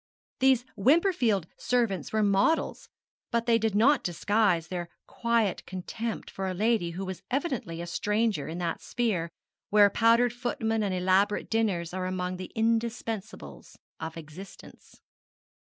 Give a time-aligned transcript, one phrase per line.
[0.39, 2.89] These Wimperfield servants were models;
[3.29, 7.85] but they did not disguise their quiet contempt for a lady who was evidently a
[7.85, 9.29] stranger in that sphere
[9.69, 14.99] where powdered footmen and elaborate dinners are among the indispensables of existence.